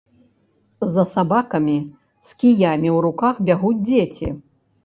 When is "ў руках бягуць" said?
2.95-3.85